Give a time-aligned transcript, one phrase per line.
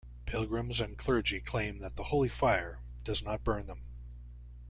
[0.25, 3.83] Pilgrims and clergy claim that the Holy Fire does not burn them.